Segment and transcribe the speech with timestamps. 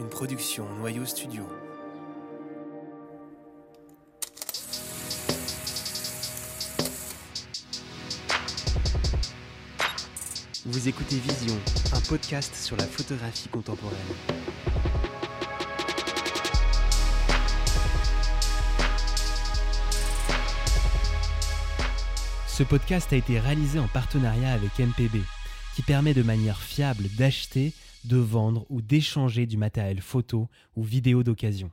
[0.00, 1.46] une production Noyau Studio.
[10.64, 11.54] Vous écoutez Vision,
[11.92, 13.98] un podcast sur la photographie contemporaine.
[22.46, 25.20] Ce podcast a été réalisé en partenariat avec MPB,
[25.76, 27.74] qui permet de manière fiable d'acheter,
[28.04, 31.70] de vendre ou d'échanger du matériel photo ou vidéo d'occasion.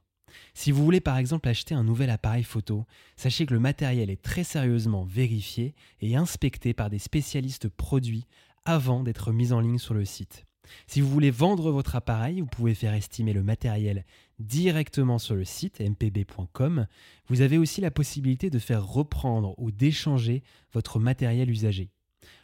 [0.54, 4.22] Si vous voulez par exemple acheter un nouvel appareil photo, sachez que le matériel est
[4.22, 8.26] très sérieusement vérifié et inspecté par des spécialistes produits
[8.66, 10.46] avant d'être mis en ligne sur le site.
[10.86, 14.06] Si vous voulez vendre votre appareil, vous pouvez faire estimer le matériel
[14.40, 16.88] directement sur le site mpb.com.
[17.28, 21.90] Vous avez aussi la possibilité de faire reprendre ou d'échanger votre matériel usagé.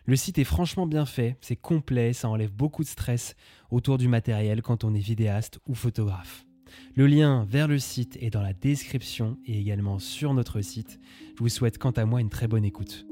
[0.05, 3.35] Le site est franchement bien fait, c'est complet, ça enlève beaucoup de stress
[3.71, 6.45] autour du matériel quand on est vidéaste ou photographe.
[6.95, 10.99] Le lien vers le site est dans la description et également sur notre site.
[11.35, 13.05] Je vous souhaite quant à moi une très bonne écoute.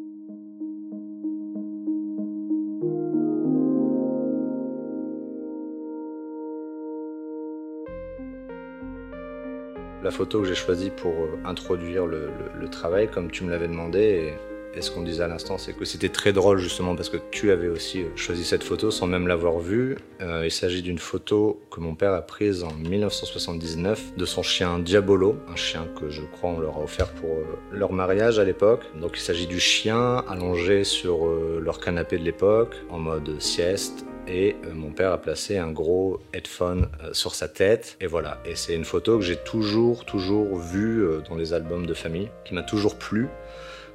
[10.04, 12.32] La photo que j'ai choisie pour euh, introduire le,
[12.72, 14.34] travail, comme tu me l'avais demandé,
[14.76, 17.52] et, ce qu'on disait à l'instant, c'est que c'était très drôle justement parce que tu
[17.52, 19.98] avais aussi euh, choisi cette photo sans même l'avoir vue.
[20.22, 24.80] Euh, il s'agit d'une photo que mon père a prise en 1979 de son chien
[24.80, 27.30] Diabolo, un chien que je crois on leur a offert pour
[27.72, 28.84] leur mariage à l'époque.
[29.00, 34.56] Donc il s'agit du chien allongé sur leur canapé de l'époque en mode sieste et
[34.66, 38.56] euh, mon père a placé un gros headphone euh, sur sa tête et voilà et
[38.56, 42.54] c'est une photo que j'ai toujours toujours vue euh, dans les albums de famille qui
[42.54, 43.28] m'a toujours plu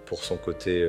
[0.07, 0.89] pour son côté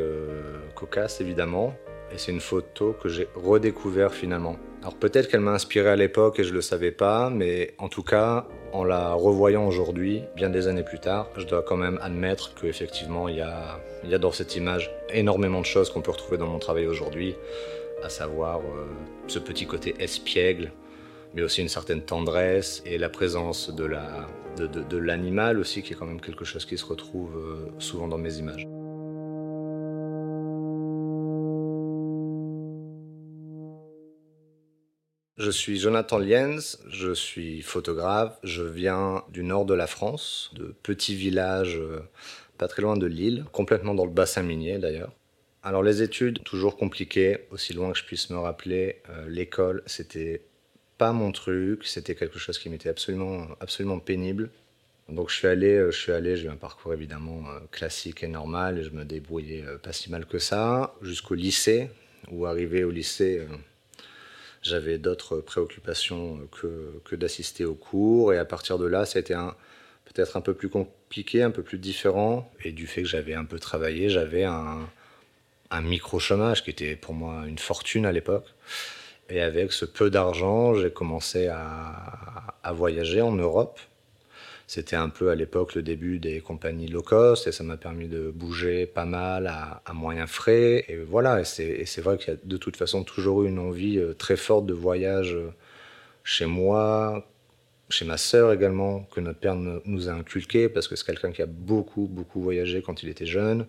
[0.75, 1.73] cocasse évidemment
[2.11, 4.57] et c'est une photo que j'ai redécouvert finalement.
[4.81, 8.03] Alors peut-être qu'elle m'a inspiré à l'époque et je le savais pas, mais en tout
[8.03, 12.53] cas, en la revoyant aujourd'hui, bien des années plus tard, je dois quand même admettre
[12.55, 16.37] qu'effectivement, il y a, y a dans cette image énormément de choses qu'on peut retrouver
[16.37, 17.35] dans mon travail aujourd'hui
[18.03, 18.85] à savoir euh,
[19.27, 20.71] ce petit côté espiègle,
[21.33, 23.85] mais aussi une certaine tendresse et la présence de
[24.97, 28.19] l'animal de, aussi, qui est quand même quelque chose qui se retrouve euh, souvent dans
[28.19, 28.67] mes images.
[35.37, 40.73] Je suis Jonathan Lienz, je suis photographe, je viens du nord de la France, de
[40.81, 41.99] petits villages euh,
[42.57, 45.13] pas très loin de Lille, complètement dans le bassin minier d'ailleurs.
[45.61, 50.41] Alors les études, toujours compliquées, aussi loin que je puisse me rappeler, euh, l'école, c'était
[50.97, 54.49] pas mon truc, c'était quelque chose qui m'était absolument, absolument pénible.
[55.07, 58.27] Donc je suis allé, euh, je suis allé, j'ai eu un parcours évidemment classique et
[58.27, 61.91] normal, et je me débrouillais pas si mal que ça, jusqu'au lycée,
[62.31, 63.45] où arrivé au lycée,
[64.67, 69.55] j'avais d'autres préoccupations que, que d'assister aux cours, et à partir de là, c'était un,
[70.05, 73.45] peut-être un peu plus compliqué, un peu plus différent, et du fait que j'avais un
[73.45, 74.87] peu travaillé, j'avais un,
[75.71, 78.47] un micro-chômage qui était pour moi une fortune à l'époque.
[79.29, 83.79] Et avec ce peu d'argent, j'ai commencé à, voyager en Europe.
[84.67, 88.09] C'était un peu à l'époque le début des compagnies low cost et ça m'a permis
[88.09, 90.83] de bouger pas mal à, moyens frais.
[90.89, 93.97] Et voilà, et c'est vrai qu'il y a de toute façon toujours eu une envie
[93.97, 95.53] euh, très forte de voyage euh,
[96.25, 97.25] chez moi,
[97.89, 101.41] chez ma sœur également, que notre père nous a inculqué parce que c'est quelqu'un qui
[101.41, 103.67] a beaucoup, beaucoup voyagé quand il était jeune.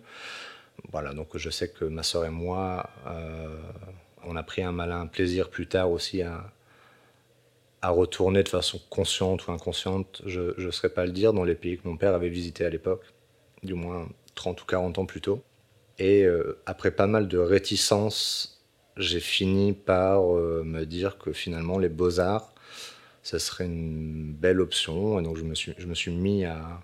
[0.91, 3.55] Voilà, donc je sais que ma soeur et moi, euh,
[4.25, 6.51] on a pris un malin plaisir plus tard aussi à,
[7.81, 11.55] à retourner de façon consciente ou inconsciente, je ne saurais pas le dire, dans les
[11.55, 13.03] pays que mon père avait visités à l'époque,
[13.63, 15.41] du moins 30 ou 40 ans plus tôt.
[15.97, 18.61] Et euh, après pas mal de réticences,
[18.97, 22.53] j'ai fini par euh, me dire que finalement les beaux-arts,
[23.23, 25.19] ce serait une belle option.
[25.19, 26.81] Et donc je me suis, je me suis mis à,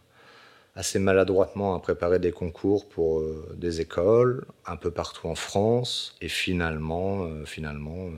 [0.75, 6.15] assez maladroitement à préparer des concours pour euh, des écoles un peu partout en France.
[6.21, 8.09] Et finalement, finalement,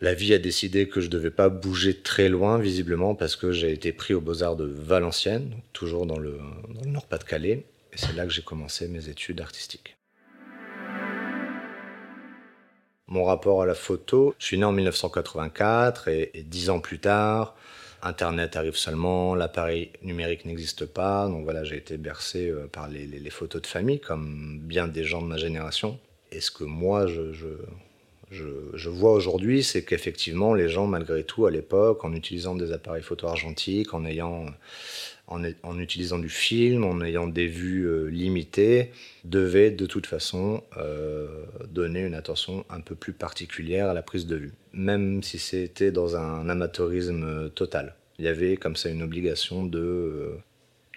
[0.00, 3.72] la vie a décidé que je devais pas bouger très loin, visiblement, parce que j'ai
[3.72, 6.38] été pris aux Beaux-Arts de Valenciennes, toujours dans le,
[6.86, 7.64] Nord-Pas-de-Calais.
[7.92, 9.96] Et c'est là que j'ai commencé mes études artistiques.
[13.08, 17.56] Mon rapport à la photo, je suis né en 1984 et dix ans plus tard,
[18.02, 21.28] Internet arrive seulement, l'appareil numérique n'existe pas.
[21.28, 25.20] Donc voilà, j'ai été bercé euh, par les, photos de famille, comme bien des gens
[25.20, 25.98] de ma génération.
[26.32, 27.32] Et ce que moi, je,
[28.88, 33.26] vois aujourd'hui, c'est qu'effectivement, les gens, malgré tout, à l'époque, en utilisant des appareils photo
[33.26, 34.46] argentiques, en ayant
[35.30, 38.90] en, utilisant du film, en ayant des vues euh, limitées,
[39.24, 44.26] devait de toute façon euh, donner une attention un peu plus particulière à la prise
[44.26, 47.94] de vue, même si c'était dans un amateurisme total.
[48.18, 50.32] Il y avait comme ça une obligation de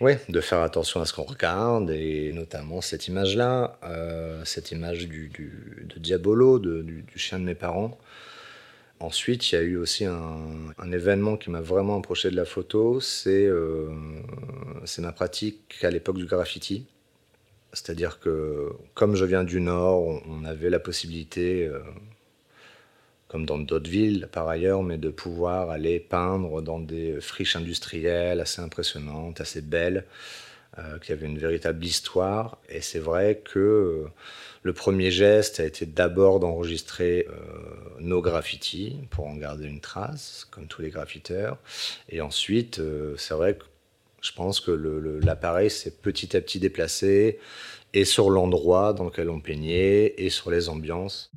[0.01, 5.07] oui, de faire attention à ce qu'on regarde, et notamment cette image-là, euh, cette image
[5.07, 5.31] du,
[5.83, 7.97] de Diabolo, du, chien de mes parents.
[8.99, 12.99] Ensuite, il y a eu aussi un, événement qui m'a vraiment approché de la photo,
[13.27, 13.89] euh,
[14.85, 16.87] c'est ma pratique à l'époque du graffiti.
[17.73, 21.79] C'est-à-dire que comme je viens du Nord, on, avait la possibilité, euh,
[23.33, 28.39] comme dans d'autres villes par ailleurs, mais de pouvoir aller peindre dans des friches industrielles
[28.39, 30.05] assez impressionnantes, assez belles,
[30.77, 32.59] euh, qui avaient une véritable histoire.
[32.69, 34.07] Et c'est vrai que euh,
[34.61, 37.33] le premier geste a été d'abord d'enregistrer euh,
[37.99, 41.57] nos graffitis pour en garder une trace, comme tous les graffiteurs.
[42.09, 42.79] Et ensuite,
[43.17, 43.63] c'est vrai que
[44.21, 44.69] je pense que
[45.25, 47.39] l'appareil s'est petit à petit déplacé
[47.95, 51.31] et sur l'endroit dans lequel on peignait et sur les ambiances.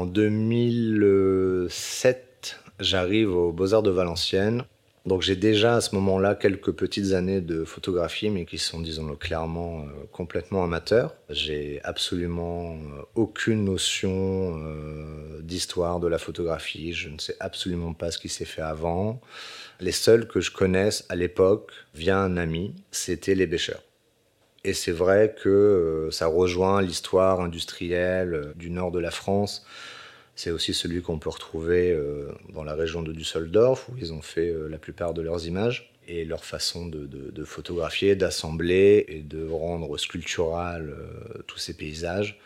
[0.00, 4.64] En 2007, j'arrive aux Beaux-Arts de Valenciennes.
[5.04, 9.16] Donc j'ai déjà à ce moment-là quelques petites années de photographie, mais qui sont, disons-le
[9.16, 11.14] clairement, euh, complètement amateurs.
[11.28, 16.94] J'ai absolument euh, aucune notion euh, d'histoire de la photographie.
[16.94, 19.20] Je ne sais absolument pas ce qui s'est fait avant.
[19.80, 23.82] Les seuls que je connaisse à l'époque, via un ami, c'était les bêcheurs.
[24.62, 29.64] Et c'est vrai que euh, ça rejoint l'histoire industrielle euh, du nord de la France.
[30.36, 34.20] C'est aussi celui qu'on peut retrouver euh, dans la région de Düsseldorf, où ils ont
[34.20, 35.92] fait la plupart de leurs images.
[36.08, 40.92] Et leur façon de, photographier, d'assembler et de rendre sculptural
[41.46, 42.40] tous ces paysages.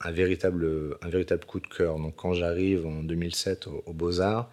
[0.00, 1.98] Un véritable, un véritable coup de cœur.
[1.98, 4.48] Donc quand j'arrive en 2007 aux Beaux-Arts,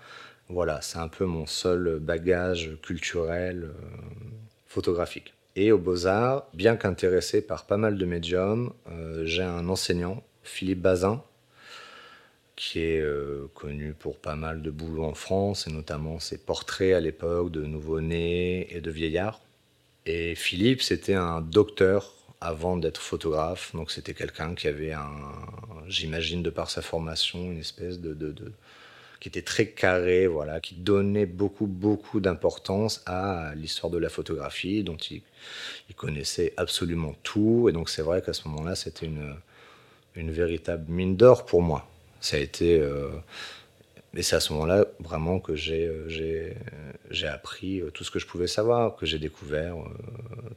[0.49, 3.69] voilà, c'est un peu mon seul bagage culturel
[4.65, 5.35] photographique.
[5.55, 10.81] Et aux Beaux-Arts, bien qu'intéressé par pas mal de médiums, euh, j'ai un enseignant, Philippe
[10.81, 11.23] Bazin,
[12.57, 16.93] qui est euh, connu pour pas mal de boulot en France, et notamment ses portraits
[16.93, 19.39] à l'époque de nouveau-nés et de vieillards.
[20.05, 25.09] Et Philippe, c'était un docteur avant d'être photographe, donc c'était quelqu'un qui avait un,
[25.87, 28.51] j'imagine de par sa formation, une espèce de, de
[29.25, 34.83] qui était très carré, voilà, qui donnait beaucoup, beaucoup d'importance à l'histoire de la photographie,
[34.83, 35.23] dont il,
[35.95, 37.65] connaissait absolument tout.
[37.67, 41.89] Et donc c'est vrai qu'à ce moment-là, c'était une, véritable mine d'or pour moi.
[42.21, 42.79] Ça a été...
[42.79, 43.09] Euh,
[44.13, 46.53] et c'est à ce moment-là vraiment que j'ai, euh, j'ai,
[47.09, 49.75] j'ai appris euh, tout ce que je pouvais savoir, que j'ai découvert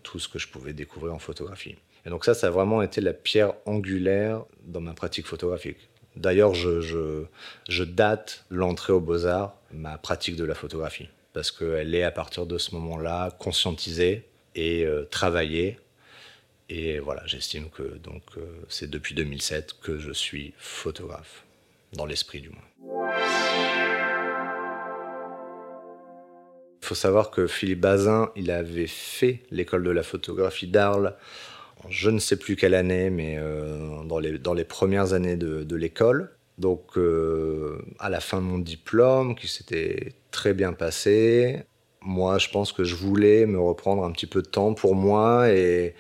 [0.02, 1.76] tout ce que je pouvais découvrir en photographie.
[2.04, 5.88] Et donc ça, ça a vraiment été la pierre angulaire dans ma pratique photographique.
[6.18, 12.10] D'ailleurs, je, date l'entrée aux beaux-arts, ma pratique de la photographie, parce qu'elle est à
[12.10, 14.24] partir de ce moment-là conscientisée
[14.56, 15.78] et euh, travaillée.
[16.68, 21.44] Et voilà, j'estime que donc euh, c'est depuis 2007 que je suis photographe,
[21.92, 22.98] dans l'esprit du moins.
[26.82, 31.14] Il faut savoir que Philippe Bazin, il avait fait l'école de la photographie d'Arles
[31.88, 35.76] je ne sais plus quelle année, mais euh, dans, les, dans les premières années de,
[35.76, 36.30] l'école.
[36.58, 41.62] Donc, euh, à la fin de mon diplôme, qui s'était très bien passé,
[42.00, 45.50] moi, je pense que je voulais me reprendre un petit peu de temps pour moi.
[45.50, 45.94] Et,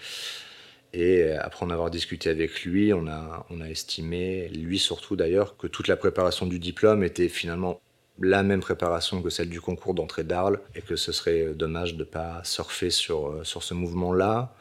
[1.40, 5.68] après en avoir discuté avec lui, on a, on a estimé, lui surtout d'ailleurs, que
[5.68, 7.80] toute la préparation du diplôme était finalement
[8.20, 12.00] la même préparation que celle du concours d'entrée d'Arles et que ce serait dommage de
[12.00, 14.52] ne pas surfer sur, sur ce mouvement-là.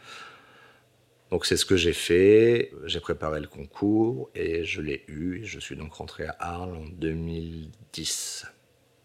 [1.31, 2.71] Donc c'est ce que j'ai fait.
[2.85, 5.41] J'ai préparé le concours et je l'ai eu.
[5.43, 8.45] Je suis donc rentré à Arles en 2010.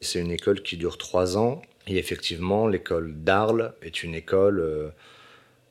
[0.00, 1.62] C'est une école qui dure trois ans.
[1.86, 4.90] Et effectivement, l'école d'Arles est une école euh,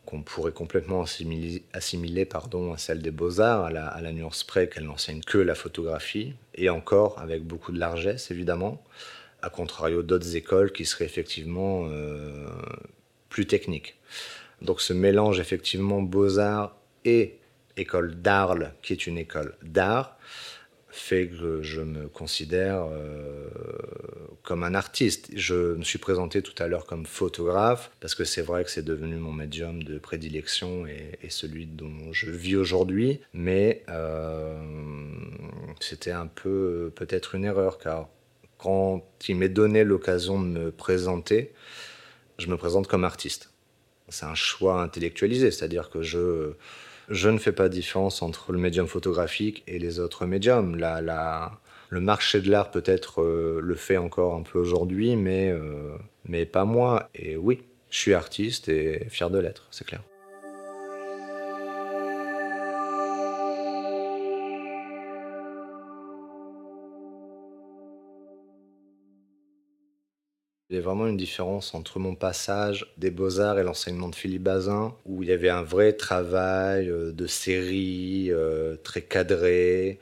[0.05, 1.03] qu'on pourrait complètement
[1.73, 6.33] assimiler, pardon, à celle des beaux-arts, à la, nuance près qu'elle n'enseigne que la photographie,
[6.55, 8.83] et encore avec beaucoup de largesse, évidemment,
[9.41, 12.49] à contrario d'autres écoles qui seraient effectivement euh,
[13.29, 13.95] plus techniques.
[14.61, 16.75] Donc ce mélange effectivement beaux-arts
[17.05, 17.39] et
[17.77, 20.17] école d'Arles, qui est une école d'art,
[20.91, 23.47] fait que je me considère euh,
[24.43, 25.29] comme un artiste.
[25.35, 28.83] Je me suis présenté tout à l'heure comme photographe, parce que c'est vrai que c'est
[28.83, 34.61] devenu mon médium de prédilection et, celui dont je vis aujourd'hui, mais euh,
[35.79, 38.09] c'était un peu peut-être une erreur, car
[38.57, 41.53] quand il m'est donné l'occasion de me présenter,
[42.37, 43.50] je me présente comme artiste
[44.11, 46.51] c'est un choix intellectualisé, c'est-à-dire que je,
[47.09, 50.77] je ne fais pas de différence entre le médium photographique et les autres médiums.
[51.89, 56.45] Le marché de l'art peut-être euh, le fait encore un peu aujourd'hui, mais, euh, mais
[56.45, 57.09] pas moi.
[57.15, 60.01] Et oui, je suis artiste et fier de l'être, c'est clair.
[70.71, 74.43] Il y a vraiment une différence entre mon passage des beaux-arts et l'enseignement de Philippe
[74.43, 79.99] Bazin, où il y avait un vrai travail euh, de série, euh, très cadré.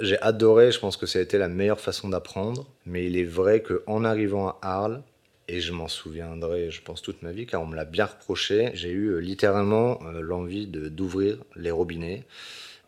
[0.00, 3.24] J'ai adoré, je pense que ça a été la meilleure façon d'apprendre, mais il est
[3.24, 5.02] vrai qu'en arrivant à Arles,
[5.48, 8.72] et je m'en souviendrai, je pense, toute ma vie, car on me l'a bien reproché,
[8.74, 12.24] j'ai eu euh, littéralement l'envie d'ouvrir les robinets.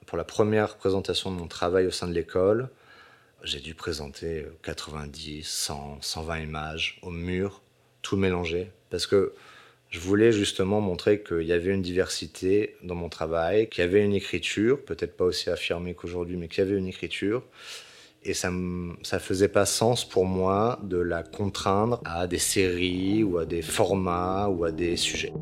[0.04, 2.68] Pour la première présentation de mon travail au sein de l'école,
[3.46, 7.62] j'ai dû présenter 90, 100, 120 images au mur,
[8.02, 9.32] tout mélangé, parce que
[9.88, 14.04] je voulais justement montrer qu'il y avait une diversité dans mon travail, qu'il y avait
[14.04, 17.44] une écriture, peut-être pas aussi affirmée qu'aujourd'hui, mais qu'il y avait une écriture.
[18.24, 23.38] Et ça ne faisait pas sens pour moi de la contraindre à des séries ou
[23.38, 25.32] à des formats ou à des sujets.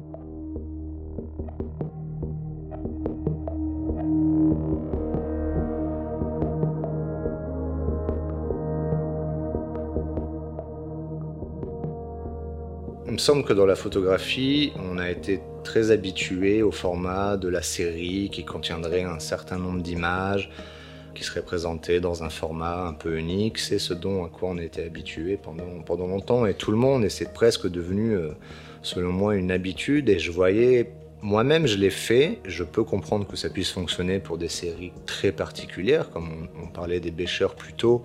[13.24, 18.28] Semble que dans la photographie, on a été très habitué au format de la série
[18.30, 20.50] qui contiendrait un certain nombre d'images
[21.14, 23.58] qui seraient présentées dans un format un peu unique.
[23.58, 27.02] C'est ce dont à quoi on était habitué pendant, pendant longtemps et tout le monde,
[27.02, 28.32] et c'est presque devenu, euh,
[28.82, 30.10] selon moi, une habitude.
[30.10, 32.40] Et je voyais moi-même, je l'ai fait.
[32.44, 37.00] Je peux comprendre que ça puisse fonctionner pour des séries très particulières, comme on, parlait
[37.00, 38.04] des bêcheurs plus tôt.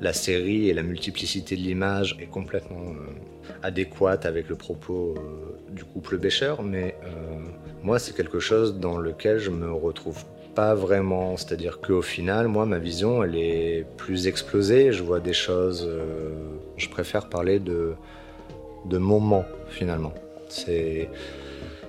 [0.00, 5.72] La série et la multiplicité de l'image est complètement euh, adéquate avec le propos euh,
[5.72, 7.08] du couple Bécher, mais euh,
[7.82, 10.24] moi, c'est quelque chose dans lequel je me retrouve
[10.54, 11.36] pas vraiment.
[11.36, 14.92] C'est-à-dire qu'au final, moi, ma vision, elle est plus explosée.
[14.92, 15.88] Je vois des choses.
[16.76, 17.94] Je préfère parler de,
[18.86, 20.14] de moments, finalement.
[20.48, 21.08] C'est.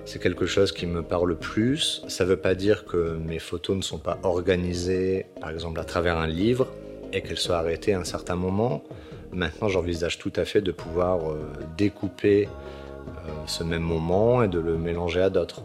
[0.06, 2.02] C'est quelque chose qui me parle plus.
[2.08, 5.84] Ça ne veut pas dire que mes photos ne sont pas organisées, par exemple à
[5.84, 6.66] travers un livre,
[7.12, 8.82] et qu'elles soient arrêtées à un certain moment.
[9.32, 14.58] Maintenant, j'envisage tout à fait de pouvoir euh, découper euh, ce même moment et de
[14.58, 15.62] le mélanger à d'autres.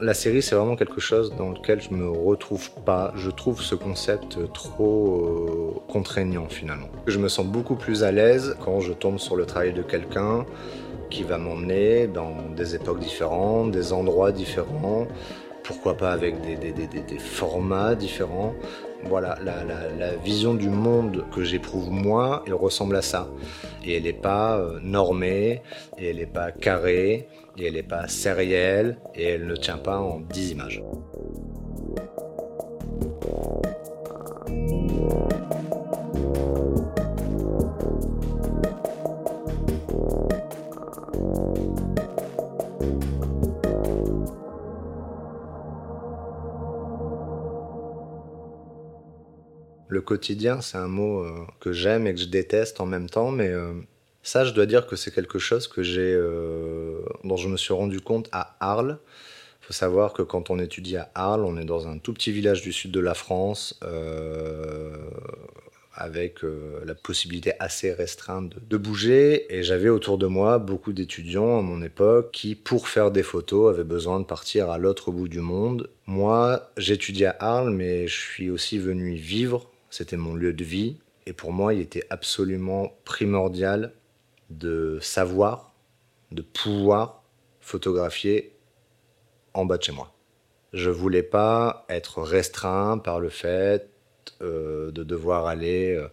[0.00, 3.12] La série, c'est vraiment quelque chose dans lequel je me retrouve pas.
[3.16, 6.88] Je trouve ce concept trop euh, contraignant finalement.
[7.06, 10.44] Je me sens beaucoup plus à l'aise quand je tombe sur le travail de quelqu'un
[11.08, 15.06] qui va m'emmener dans des époques différentes, des endroits différents,
[15.62, 18.54] pourquoi pas avec des, formats différents.
[19.08, 23.28] Voilà, la, vision du monde que j'éprouve moi, elle ressemble à ça.
[23.84, 25.62] Et elle n'est pas euh, normée,
[25.96, 30.50] elle n'est pas carrée, elle n'est pas sérielle, et elle ne tient pas en 10
[30.52, 30.82] images.
[50.06, 53.48] Quotidien, c'est un mot euh, que j'aime et que je déteste en même temps, mais
[53.48, 53.74] euh,
[54.22, 57.74] ça, je dois dire que c'est quelque chose que j'ai, euh, dont je me suis
[57.74, 58.98] rendu compte à Arles.
[59.62, 62.32] Il faut savoir que quand on étudie à Arles, on est dans un tout petit
[62.32, 63.78] village du sud de la France,
[65.92, 66.40] avec
[66.84, 69.52] la possibilité assez restreinte de, de bouger.
[69.52, 73.74] Et j'avais autour de moi beaucoup d'étudiants à mon époque qui, pour faire des photos,
[73.74, 75.90] avaient besoin de partir à l'autre bout du monde.
[76.06, 80.62] Moi, j'étudiais à Arles, mais je suis aussi venu y vivre c'était mon lieu de
[80.62, 80.98] vie.
[81.24, 83.92] Et pour moi, il était absolument primordial
[84.50, 85.72] de savoir,
[86.32, 87.22] de pouvoir
[87.60, 88.52] photographier
[89.54, 90.12] en bas de chez moi.
[90.74, 93.88] Je voulais pas être restreint par le fait
[94.42, 96.08] euh, de devoir aller euh,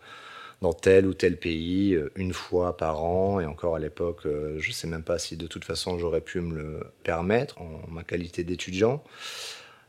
[0.61, 3.41] dans tel ou tel pays euh, une fois par an.
[3.41, 6.39] Et encore à l'époque, je ne sais même pas si de toute façon j'aurais pu
[6.39, 9.03] me le permettre en ma qualité d'étudiant.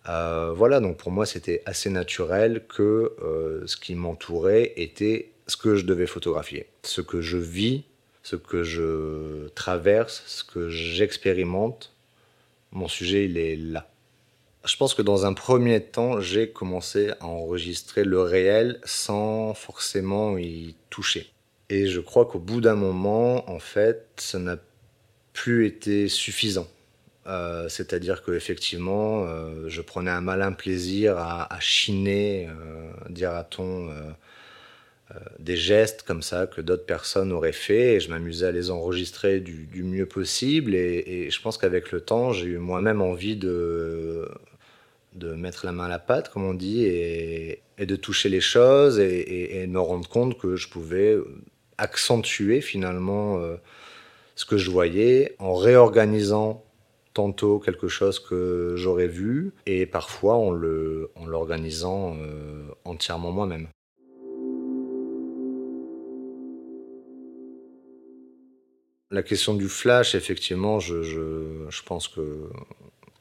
[0.08, 5.56] Euh, voilà, donc pour moi, c'était assez naturel que euh, ce qui m'entourait était ce
[5.56, 7.84] que je devais photographier, ce que je vis,
[8.23, 11.94] ce que je traverse, ce que j'expérimente.
[12.73, 13.88] Mon sujet, il est là.
[14.64, 20.38] Je pense que dans un premier temps, j'ai commencé à enregistrer le réel sans forcément
[20.38, 21.30] y toucher.
[21.68, 24.56] Et je crois qu'au bout d'un moment, en fait, ça n'a
[25.34, 26.66] plus été suffisant.
[27.26, 33.90] Euh, c'est-à-dire qu'effectivement, euh, je prenais un malin plaisir à, chiner, euh, dira-t-on,
[35.38, 39.38] des gestes comme ça que d'autres personnes auraient fait, et je m'amusais à les enregistrer
[39.40, 40.75] du, mieux possible.
[40.75, 44.28] Et, je pense qu'avec le temps, j'ai eu moi-même envie de,
[45.14, 48.99] de mettre la main à la pâte, comme on dit, et, de toucher les choses,
[48.99, 51.16] et, et, me rendre compte que je pouvais
[51.78, 53.40] accentuer finalement
[54.37, 56.64] ce que je voyais en réorganisant
[57.14, 63.68] tantôt quelque chose que j'aurais vu, et parfois en l'organisant euh, entièrement moi-même.
[69.11, 72.50] La question du flash, effectivement, je, je, pense que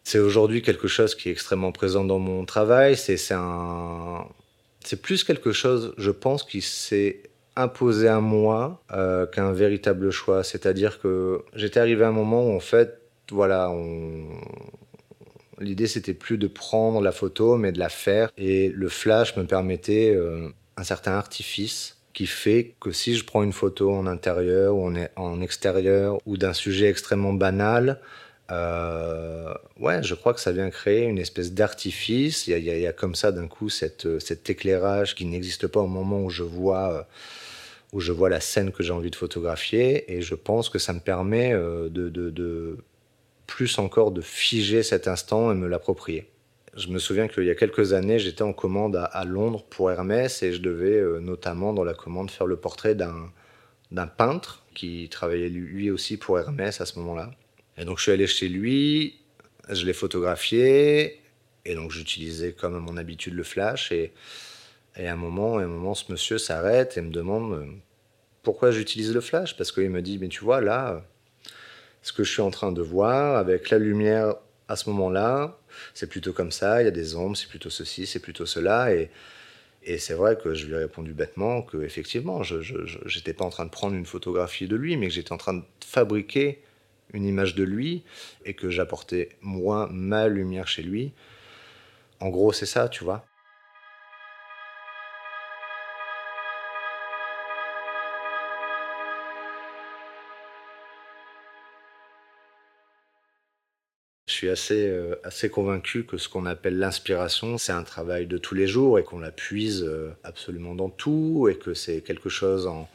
[0.03, 2.97] c'est aujourd'hui quelque chose qui est extrêmement présent dans mon travail.
[2.97, 3.17] C'est
[5.03, 7.21] plus quelque chose, je pense, qui s'est
[7.55, 10.43] imposé à moi euh, qu'un véritable choix.
[10.43, 13.73] C'est-à-dire que j'étais arrivé à un moment où, en fait, voilà,
[15.59, 18.29] l'idée c'était plus de prendre la photo, mais de la faire.
[18.37, 23.43] Et le flash me permettait euh, un certain artifice qui fait que si je prends
[23.43, 27.99] une photo en intérieur ou en, extérieur ou d'un sujet extrêmement banal,
[28.51, 32.45] euh, ouais, je crois que ça vient créer une espèce d'artifice.
[32.47, 36.21] Il, y, a comme ça d'un coup cette, cet éclairage qui n'existe pas au moment
[36.21, 37.07] où je vois
[37.93, 40.93] où je vois la scène que j'ai envie de photographier et je pense que ça
[40.93, 42.77] me permet euh, de,
[43.47, 46.29] plus encore de figer cet instant et me l'approprier.
[46.75, 50.41] Je me souviens qu'il y a quelques années, j'étais en commande à, Londres pour Hermès
[50.41, 55.49] et je devais euh, notamment dans la commande faire le portrait d'un peintre qui travaillait
[55.49, 57.31] lui aussi pour Hermès à ce moment-là.
[57.77, 59.19] Et donc je suis allé chez lui,
[59.69, 61.21] je l'ai photographié
[61.65, 64.13] et donc j'utilisais comme à mon habitude le flash et
[64.95, 67.65] et à un moment, à un moment, ce monsieur s'arrête et me demande euh,
[68.43, 69.57] pourquoi j'utilise le flash?
[69.57, 71.03] Parce qu'il me dit, mais tu vois, là,
[72.03, 74.35] ce que je suis en train de voir avec la lumière
[74.67, 75.57] à ce moment-là,
[75.93, 78.93] c'est plutôt comme ça, il y a des ombres, c'est plutôt ceci, c'est plutôt cela.
[78.93, 79.09] Et,
[79.97, 82.57] c'est vrai que je lui ai répondu bêtement que effectivement, je
[83.15, 85.55] n'étais pas en train de prendre une photographie de lui, mais que j'étais en train
[85.55, 86.61] de fabriquer
[87.13, 88.03] une image de lui
[88.45, 91.11] et que j'apportais moi ma lumière chez lui.
[92.21, 93.25] En gros, c'est ça, tu vois.
[104.43, 108.55] Suis assez, euh, assez convaincu que ce qu'on appelle l'inspiration, c'est un travail de tous
[108.55, 112.67] les jours et qu'on la puise euh, absolument dans tout et que c'est quelque chose
[112.67, 112.89] en,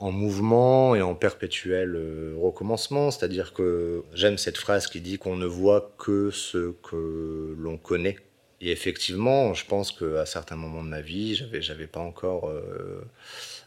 [0.00, 3.10] en, mouvement et en perpétuel euh, recommencement.
[3.10, 8.18] C'est-à-dire que j'aime cette phrase qui dit qu'on ne voit que ce que l'on connaît.
[8.60, 12.50] Et effectivement, je pense qu'à certains moments de ma vie, j'avais, j'avais pas encore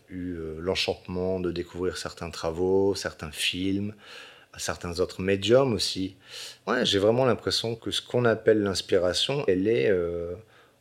[0.10, 3.94] eu l'enchantement de découvrir certains travaux, certains films,
[4.58, 6.16] certains autres médiums aussi.
[6.68, 10.34] Ouais, j'ai vraiment l'impression que ce qu'on appelle l'inspiration, elle est euh,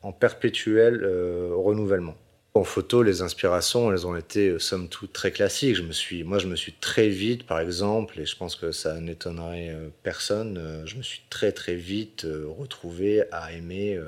[0.03, 2.17] en perpétuel euh, renouvellement.
[2.55, 5.77] En photo, les inspirations, elles ont été euh, somme toute très classiques.
[5.77, 8.73] Je me suis, moi, je me suis très vite, par exemple, et je pense que
[8.73, 12.27] ça n'étonnerait personne, je me suis très très vite
[12.59, 14.01] retrouvé à aimer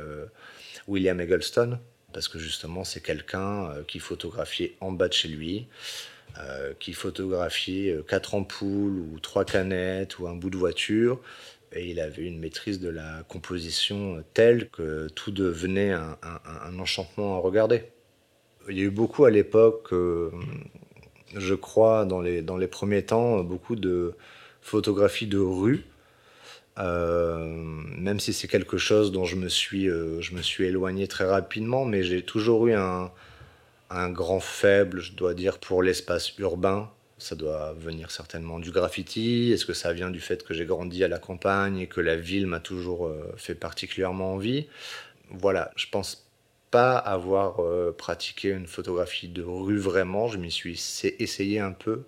[0.88, 1.78] William Eggleston
[2.12, 5.68] parce que justement, c'est quelqu'un qui photographiait en bas de chez lui,
[6.38, 11.20] euh, qui photographiait euh, quatre ampoules ou trois canettes ou un bout de voiture.
[11.72, 17.36] Et il avait une maîtrise de la composition telle que tout devenait un, un, enchantement
[17.36, 17.84] à regarder.
[18.68, 20.30] Il y a eu beaucoup à l'époque, euh,
[21.36, 24.14] je crois, dans les, dans les premiers temps, beaucoup de
[24.60, 25.84] photographies de rue.
[26.76, 31.84] Même si c'est quelque chose dont je me suis, je me suis éloigné très rapidement,
[31.84, 33.12] mais j'ai toujours eu un,
[33.90, 36.90] un grand faible, je dois dire, pour l'espace urbain.
[37.18, 39.52] Ça doit venir certainement du graffiti.
[39.52, 42.16] Est-ce que ça vient du fait que j'ai grandi à la campagne et que la
[42.16, 44.68] ville m'a toujours euh, fait particulièrement envie?
[45.30, 46.26] Voilà, je pense
[46.70, 50.28] pas avoir euh, pratiqué une photographie de rue vraiment.
[50.28, 50.80] Je m'y suis
[51.18, 52.04] essayé un peu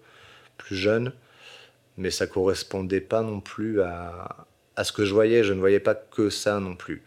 [0.58, 1.12] plus jeune,
[1.96, 5.44] mais ça correspondait pas non plus à, à ce que je voyais.
[5.44, 7.02] Je ne voyais pas que ça non plus.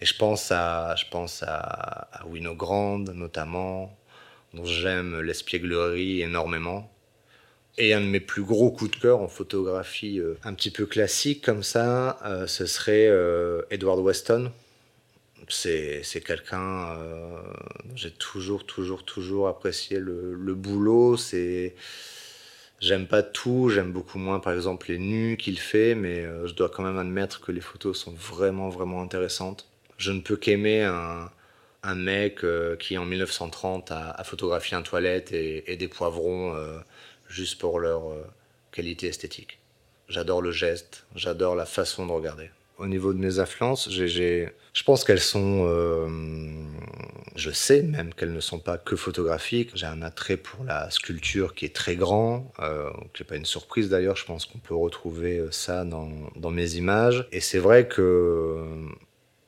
[0.00, 1.56] Et je pense à, je pense à,
[2.12, 3.97] à Winogrand notamment,
[4.64, 6.90] j'aime l'espièglerie énormément.
[7.80, 10.84] Et un de mes plus gros coups de cœur en photographie euh, un petit peu
[10.84, 14.50] classique comme ça, euh, ce serait euh, Edward Weston.
[15.48, 16.98] C'est quelqu'un,
[17.94, 21.16] j'ai toujours, toujours, toujours apprécié le, le boulot.
[21.16, 21.74] C'est
[22.80, 26.68] J'aime pas tout, j'aime beaucoup moins par exemple les nus qu'il fait, mais je dois
[26.68, 29.66] quand même admettre que les photos sont vraiment, vraiment intéressantes.
[29.96, 31.30] Je ne peux qu'aimer un,
[31.82, 36.78] un mec euh, qui en 1930 a, photographié un toilette et, des poivrons euh,
[37.28, 38.24] juste pour leur euh,
[38.72, 39.58] qualité esthétique.
[40.08, 42.50] J'adore le geste, j'adore la façon de regarder.
[42.78, 45.66] Au niveau de mes influences, j'ai, je pense qu'elles sont,
[47.34, 49.72] je sais même qu'elles ne sont pas que photographiques.
[49.74, 52.52] J'ai un attrait pour la sculpture qui est très grand,
[53.12, 54.14] qui n'est pas une surprise d'ailleurs.
[54.14, 57.26] Je pense qu'on peut retrouver ça dans, dans mes images.
[57.32, 58.86] Et c'est vrai que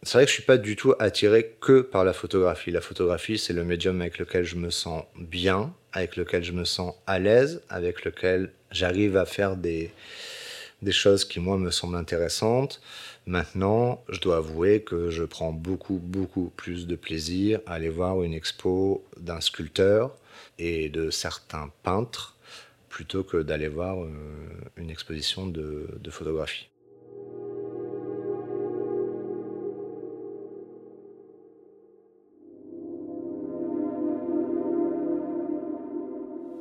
[0.02, 2.70] c'est vrai que je suis pas du tout attiré que par la photographie.
[2.70, 6.64] La photographie, c'est le médium avec lequel je me sens bien, avec lequel je me
[6.64, 9.90] sens à l'aise, avec lequel j'arrive à faire des,
[10.80, 12.80] des choses qui, moi, me semblent intéressantes.
[13.26, 18.22] Maintenant, je dois avouer que je prends beaucoup, beaucoup plus de plaisir à aller voir
[18.22, 20.16] une expo d'un sculpteur
[20.58, 22.36] et de certains peintres
[22.88, 23.98] plutôt que d'aller voir
[24.76, 26.69] une exposition de photographie.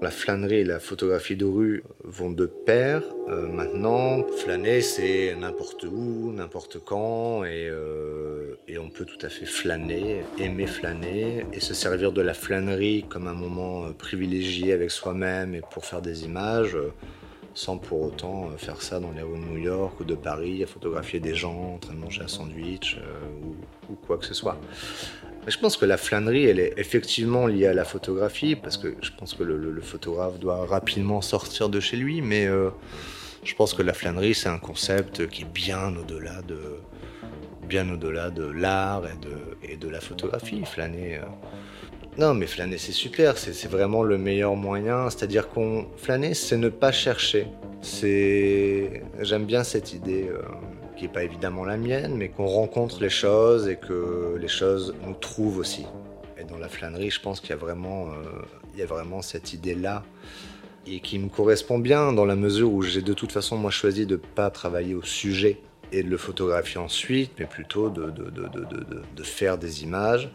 [0.02, 3.04] La flânerie et la photographie de rue vont de pair.
[3.28, 9.46] Euh, maintenant, flâner, c'est n'importe où, n'importe quand, euh, et, on peut tout à fait
[9.46, 14.90] flâner, aimer flâner, et se servir de la flânerie comme un moment euh, privilégié avec
[14.90, 16.78] soi-même et pour faire des images,
[17.54, 20.68] sans pour autant faire ça dans les rues de New York ou de Paris, à
[20.68, 22.98] photographier des gens en train de manger un sandwich
[23.44, 24.58] ou, ou quoi que ce soit
[25.48, 29.12] je pense que la flânerie, elle est effectivement liée à la photographie, parce que je
[29.18, 32.70] pense que le, photographe doit rapidement sortir de chez lui, mais euh,
[33.44, 36.60] je pense que la flânerie, c'est un concept qui est bien au-delà de,
[37.68, 40.62] bien au-delà de l'art et de, et de la photographie.
[40.66, 41.18] Flâner.
[41.18, 41.26] Euh.
[42.18, 45.10] Non, mais flâner, c'est super, c'est vraiment le meilleur moyen.
[45.10, 47.48] C'est-à-dire qu'on flâner, c'est ne pas chercher.
[48.02, 50.28] J'aime bien cette idée.
[50.30, 50.42] Euh,
[51.00, 54.94] qui n'est pas évidemment la mienne, mais qu'on rencontre les choses et que les choses
[55.08, 55.86] nous trouvent aussi.
[56.38, 59.54] Et dans la flânerie, je pense qu'il y a vraiment, euh, y a vraiment cette
[59.54, 60.04] idée-là
[60.86, 64.06] et qui me correspond bien dans la mesure où j'ai de toute façon moi choisi
[64.06, 65.62] de ne pas travailler au sujet
[65.94, 70.30] et de le photographier ensuite, mais plutôt de, de, de, de faire des images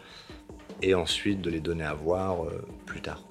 [0.81, 3.23] et ensuite de les donner à voir euh, plus tard.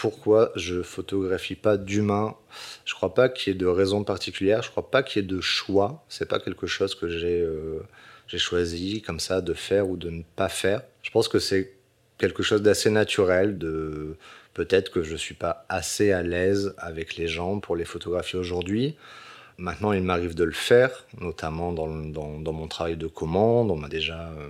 [0.00, 2.34] Pourquoi je photographie pas d'humains.
[2.86, 5.28] Je crois pas qu'il y ait de raison particulière, je crois pas qu'il y ait
[5.28, 6.02] de choix.
[6.08, 7.80] C'est pas quelque chose que j'ai euh,
[8.26, 10.80] j'ai choisi comme ça de faire ou de ne pas faire.
[11.02, 11.74] Je pense que c'est
[12.16, 14.16] quelque chose d'assez naturel de
[14.54, 18.96] peut-être que je suis pas assez à l'aise avec les gens pour les photographier aujourd'hui.
[19.58, 23.70] Maintenant, il m'arrive de le faire, notamment dans, mon travail de commande.
[23.70, 24.48] On m'a déjà euh,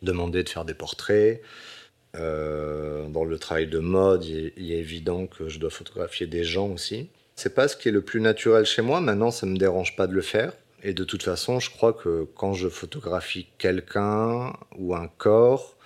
[0.00, 1.42] demandé de faire des portraits.
[2.18, 6.68] Euh, dans le travail de mode, il est, évident que je dois photographier des gens
[6.68, 7.08] aussi.
[7.34, 9.00] C'est pas ce qui est le plus naturel chez moi.
[9.00, 10.52] Maintenant, ça me dérange pas de le faire.
[10.82, 15.76] Et de toute façon, je crois que quand je photographie quelqu'un ou un corps,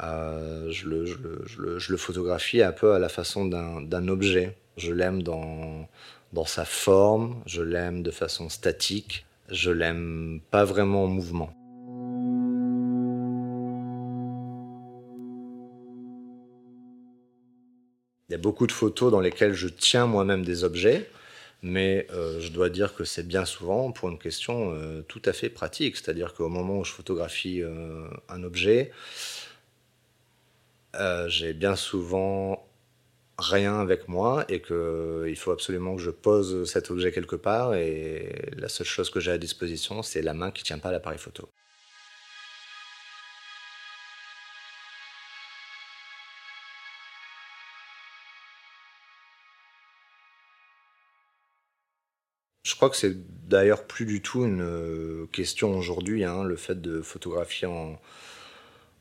[0.00, 4.56] euh, je, le, je, le, photographie un peu à la façon d'un objet.
[4.76, 5.88] Je l'aime dans,
[6.32, 11.52] dans sa forme, je l'aime de façon statique, je l'aime pas vraiment en mouvement.
[18.28, 21.08] Il y a beaucoup de photos dans lesquelles je tiens moi-même des objets,
[21.62, 25.32] mais euh, je dois dire que c'est bien souvent pour une question euh, tout à
[25.32, 25.96] fait pratique.
[25.96, 28.92] C'est-à-dire qu'au moment où je photographie euh, un objet,
[31.28, 32.66] j'ai bien souvent
[33.38, 38.50] rien avec moi et qu'il faut absolument que je pose cet objet quelque part et
[38.56, 41.18] la seule chose que j'ai à disposition, c'est la main qui ne tient pas l'appareil
[41.18, 41.48] photo.
[52.68, 53.16] Je crois que c'est
[53.48, 57.98] d'ailleurs plus du tout une euh, question aujourd'hui, hein, le fait de photographier en,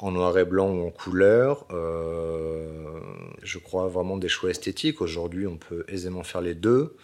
[0.10, 1.66] noir et blanc ou en couleur.
[1.72, 3.02] Euh,
[3.44, 5.02] je crois vraiment des choix esthétiques.
[5.02, 6.96] Aujourd'hui, on peut aisément faire les deux.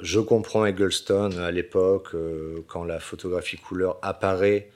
[0.00, 4.68] Je comprends Eggleston à l'époque, euh, quand la photographie couleur apparaît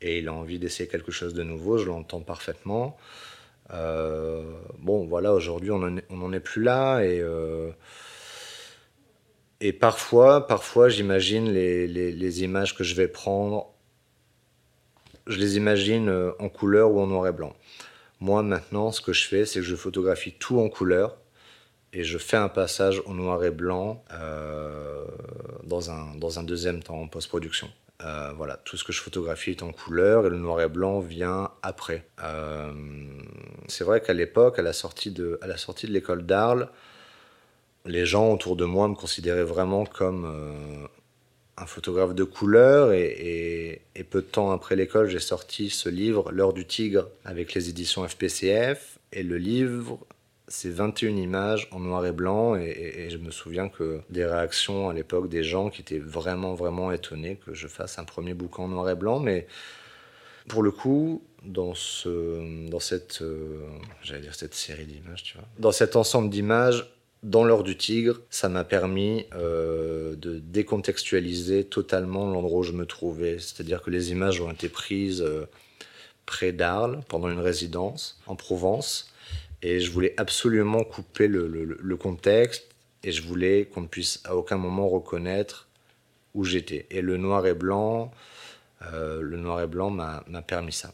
[0.00, 2.98] et il a envie d'essayer quelque chose de nouveau, je l'entends parfaitement.
[3.70, 7.22] bon, voilà, aujourd'hui, on n'en est, plus là et
[9.64, 13.72] et parfois, parfois j'imagine les, images que je vais prendre,
[15.26, 17.56] je les imagine euh, en couleur ou en noir et blanc.
[18.20, 21.16] Moi, maintenant, ce que je fais, c'est que je photographie tout en couleur
[21.94, 25.06] et je fais un passage en noir et blanc euh,
[25.62, 27.70] dans, un, dans un deuxième temps en post-production.
[28.04, 31.00] Euh, voilà, tout ce que je photographie est en couleur et le noir et blanc
[31.00, 32.06] vient après.
[33.68, 36.68] c'est vrai qu'à l'époque, à la sortie de, à la sortie de l'école d'Arles,
[37.84, 40.86] les gens autour de moi me considéraient vraiment comme euh,
[41.56, 46.52] un photographe de couleur et, peu de temps après l'école, j'ai sorti ce livre, L'heure
[46.52, 48.98] du tigre, avec les éditions FPCF.
[49.12, 49.98] Et le livre,
[50.46, 52.54] c'est 21 images en noir et blanc.
[52.54, 56.92] Et, je me souviens que des réactions à l'époque des gens qui étaient vraiment, vraiment
[56.92, 59.20] étonnés que je fasse un premier bouquin en noir et blanc.
[59.20, 59.46] Mais
[60.48, 63.66] pour le coup, dans, ce, dans cette, euh,
[64.04, 66.86] dire cette série d'images, tu vois, dans cet ensemble d'images,
[67.24, 72.84] dans l'heure du tigre, ça m'a permis euh, de décontextualiser totalement l'endroit où je me
[72.84, 73.38] trouvais.
[73.38, 75.46] C'est-à-dire que les images ont été prises euh,
[76.26, 79.10] près d'Arles pendant une résidence en Provence.
[79.62, 82.68] Et je voulais absolument couper le, contexte
[83.02, 85.68] et je voulais qu'on ne puisse à aucun moment reconnaître
[86.34, 86.86] où j'étais.
[86.90, 88.12] Et le noir et blanc,
[88.92, 90.92] le noir et blanc m'a permis ça.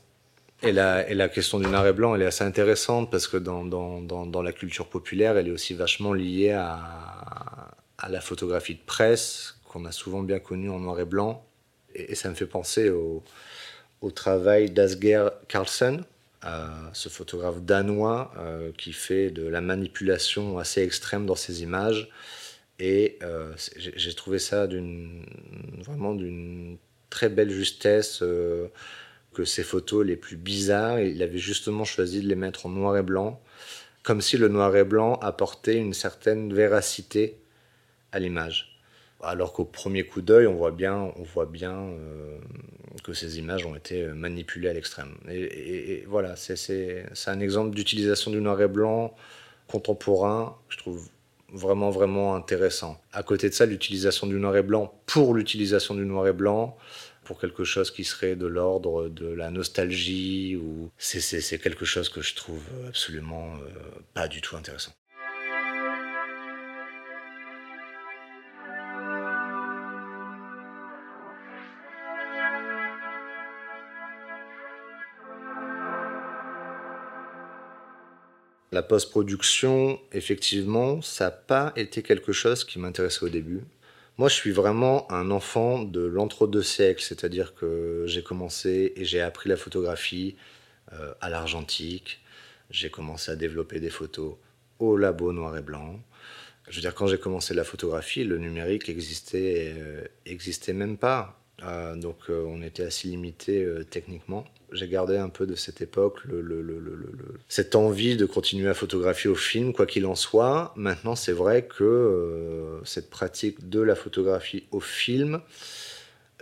[0.63, 4.53] Et la, question du noir et blanc, elle est assez intéressante parce que dans, la
[4.53, 7.71] culture populaire, elle est aussi vachement liée à,
[8.09, 11.45] la photographie de presse, qu'on a souvent bien connue en noir et blanc.
[11.95, 13.23] Et, ça me fait penser au,
[14.15, 16.05] travail d'Asger Carlsen,
[16.45, 22.11] euh, ce photographe danois euh, qui fait de la manipulation assez extrême dans ses images.
[22.79, 26.79] Et euh, j'ai trouvé ça vraiment d'une
[27.11, 28.23] très belle justesse
[29.33, 32.97] que ses photos les plus bizarres, il avait justement choisi de les mettre en noir
[32.97, 33.41] et blanc,
[34.03, 37.39] comme si le noir et blanc apportait une certaine véracité
[38.13, 38.81] à l'image.
[39.23, 42.39] Alors qu'au premier coup d'œil, on voit bien, on voit bien euh,
[43.05, 45.15] que ces images ont été manipulées à l'extrême.
[45.29, 49.15] Et, voilà, c'est un exemple d'utilisation du noir et blanc
[49.69, 51.09] contemporain, je trouve
[51.53, 53.01] vraiment, vraiment intéressant.
[53.13, 56.77] À côté de ça, l'utilisation du noir et blanc pour l'utilisation du noir et blanc,
[57.25, 62.23] pour quelque chose qui serait de l'ordre de la nostalgie ou c'est quelque chose que
[62.23, 63.71] je trouve absolument euh,
[64.15, 64.93] pas du tout intéressant.
[78.73, 83.63] La post-production, effectivement, ça n'a pas été quelque chose qui m'intéressait au début.
[84.21, 89.23] Moi, je suis vraiment un enfant de l'entre-deux siècles, c'est-à-dire que j'ai commencé et j'ai
[89.23, 90.37] appris la photographie
[90.93, 92.21] euh, à l'argentique.
[92.69, 94.35] J'ai commencé à développer des photos
[94.79, 95.99] au labo noir et blanc.
[96.69, 101.41] Je veux dire, quand j'ai commencé la photographie, le numérique existait, euh, existait même pas.
[101.63, 104.45] Euh, donc on était assez limité techniquement.
[104.73, 106.21] J'ai gardé un peu de cette époque
[107.49, 110.73] cette envie de continuer à photographier au film, quoi qu'il en soit.
[110.77, 115.41] Maintenant, c'est vrai que cette pratique de la photographie au film,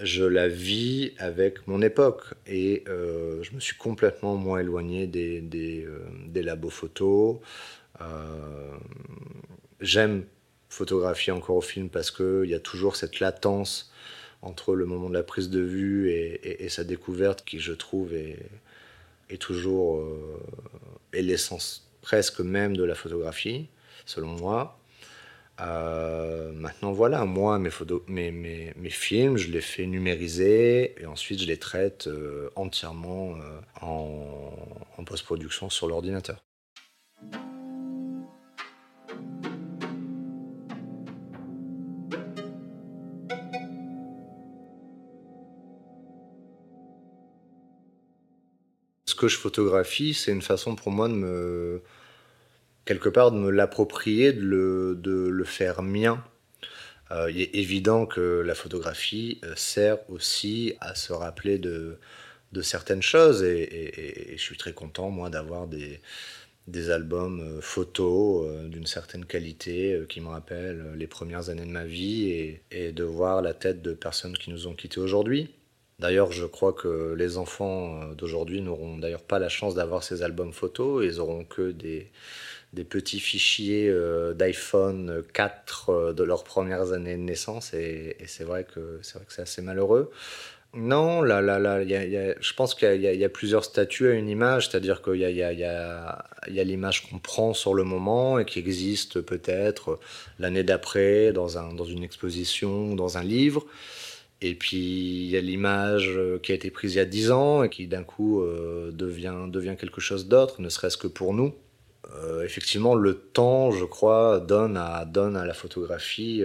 [0.02, 5.86] je la vis avec mon époque et je me suis complètement moins éloigné des, des,
[6.26, 7.38] des labos photos.
[9.80, 10.24] J'aime
[10.68, 13.92] photographier encore au film parce qu'il y a toujours cette latence
[14.42, 18.38] entre le moment de la prise de vue et, sa découverte qui, je trouve, est,
[19.38, 20.40] toujours euh,
[21.12, 23.68] l'essence presque même de la photographie,
[24.06, 24.78] selon moi.
[25.60, 31.40] Euh, maintenant, voilà, moi, mes, photos, mes, mes, films, je les fais numériser et ensuite
[31.42, 33.34] je les traite euh, entièrement
[33.82, 34.54] en,
[34.96, 36.42] en post-production sur l'ordinateur.
[49.18, 51.82] Que je photographie, c'est une façon pour moi de me,
[52.84, 56.24] quelque part, de me l'approprier, de le, de le, faire mien.
[57.10, 61.98] Euh, il est évident que la photographie euh, sert aussi à se rappeler de,
[62.52, 66.00] de certaines choses et, je suis très content, moi, d'avoir des,
[66.66, 71.84] des albums euh, photos d'une certaine qualité qui me rappellent les premières années de ma
[71.84, 75.50] vie et, et de voir la tête de personnes qui nous ont quittés aujourd'hui.
[75.98, 80.22] D'ailleurs, je crois que les enfants euh, d'aujourd'hui n'auront d'ailleurs pas la chance d'avoir ces
[80.22, 81.04] albums photos.
[81.04, 82.08] Ils auront que des,
[82.84, 87.74] petits fichiers euh, d'iPhone 4 euh, de leurs premières années de naissance.
[87.74, 90.12] Et, c'est vrai que c'est assez malheureux.
[90.74, 95.02] Non, là, là, là, je pense qu'il y, a plusieurs statuts à une image, c'est-à-dire
[95.02, 99.98] qu'il y a, l'image qu'on prend sur le moment et qui existe peut-être
[100.38, 103.64] l'année d'après dans, dans une exposition, dans un livre.
[104.40, 107.32] Et puis il y a l'image euh, qui a été prise il y a 10
[107.32, 111.34] ans et qui d'un coup euh, devient, devient quelque chose d'autre, ne serait-ce que pour
[111.34, 111.54] nous.
[112.14, 116.42] Euh, effectivement, le temps, je crois, donne à, donne à la photographie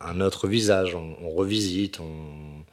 [0.00, 0.94] un autre visage.
[0.94, 2.64] On, revisite, on,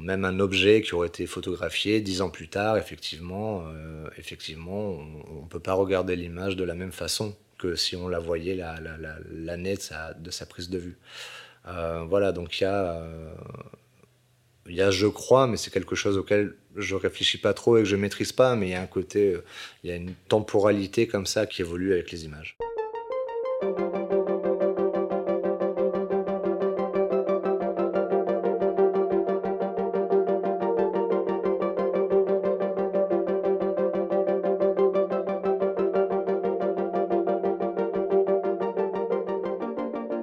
[0.00, 3.64] même un objet qui aurait été photographié dix ans plus tard, effectivement,
[4.16, 4.98] effectivement
[5.30, 8.54] on ne peut pas regarder l'image de la même façon que si on la voyait
[8.54, 10.98] l'année la, de, de sa prise de vue.
[11.66, 13.34] Euh, voilà, donc il y a, euh,
[14.66, 17.88] y a je crois, mais c'est quelque chose auquel je réfléchis pas trop et que
[17.88, 19.44] je maîtrise pas, mais il y a un côté, euh,
[19.82, 22.56] il y a une temporalité comme ça qui évolue avec les images.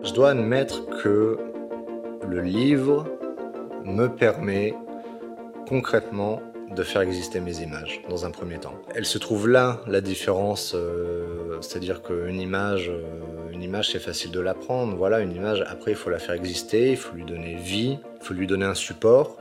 [0.06, 1.36] Je dois admettre que
[2.30, 3.08] le livre
[3.84, 4.76] me permet
[5.68, 6.44] concrètement
[6.76, 8.76] de faire exister mes images dans un premier temps.
[8.94, 14.30] Elle se trouve là, la différence, euh, c'est-à-dire qu'une image, euh, une image c'est facile
[14.30, 14.96] de la prendre.
[14.96, 18.26] Voilà, une image, après il faut la faire exister, il faut lui donner vie, il
[18.26, 19.38] faut lui donner un support.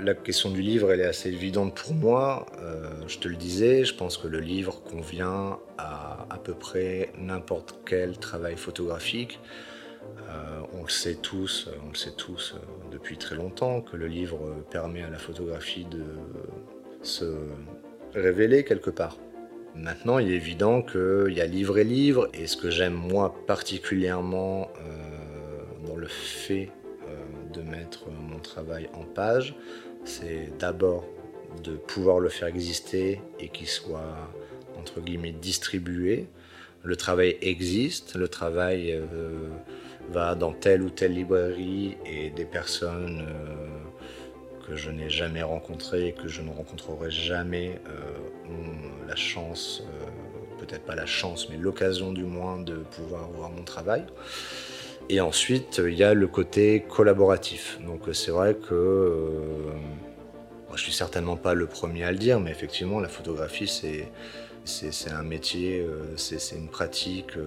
[0.00, 2.46] La question du livre, elle est assez évidente pour moi.
[2.62, 7.10] Euh, je te le disais, je pense que le livre convient à à peu près
[7.18, 9.40] n'importe quel travail photographique.
[10.28, 14.06] Euh, on le sait tous, on le sait tous euh, depuis très longtemps que le
[14.06, 14.38] livre
[14.70, 16.04] permet à la photographie de
[17.02, 17.34] se
[18.14, 19.16] révéler quelque part.
[19.74, 23.34] Maintenant, il est évident qu'il y a livre et livre, et ce que j'aime moi
[23.46, 24.70] particulièrement
[25.86, 26.70] dans le fait
[27.52, 29.54] de mettre mon travail en page,
[30.08, 31.04] c'est d'abord
[31.62, 34.30] de pouvoir le faire exister et qu'il soit
[34.78, 36.26] entre guillemets distribué.
[36.82, 39.48] Le travail existe, le travail euh,
[40.10, 46.14] va dans telle ou telle librairie et des personnes euh, que je n'ai jamais rencontrées,
[46.20, 49.82] que je ne rencontrerai jamais, euh, ont la chance,
[50.58, 54.04] peut-être pas la chance, mais l'occasion du moins de pouvoir voir mon travail.
[55.10, 57.78] Et ensuite, il y a le côté collaboratif.
[57.84, 59.72] Donc c'est vrai que euh,
[60.68, 64.10] moi, je suis certainement pas le premier à le dire, mais effectivement, la photographie, c'est
[64.64, 67.46] c'est un métier, euh, c'est une pratique euh,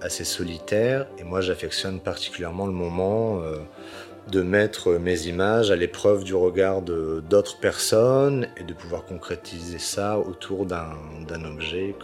[0.00, 1.06] assez solitaire.
[1.18, 3.42] Et moi, j'affectionne particulièrement le moment
[4.32, 10.18] de mettre mes images à l'épreuve du regard d'autres personnes et de pouvoir concrétiser ça
[10.18, 11.94] autour d'un objet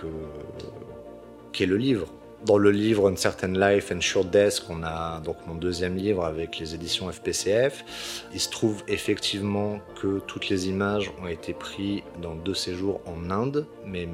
[1.52, 2.12] qu'est le livre
[2.44, 6.24] dans le livre Une certaine life and Sure Death, qu'on a donc mon deuxième livre
[6.24, 12.02] avec les éditions FPCF, il se trouve effectivement que toutes les images ont été prises
[12.20, 14.06] dans deux séjours en Inde, mais,